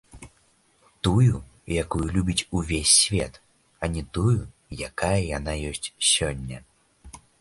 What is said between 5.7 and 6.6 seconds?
ёсць сёння.